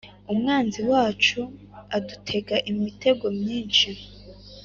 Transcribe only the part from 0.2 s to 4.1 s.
Umwanzi wacu adutega imitego myinshi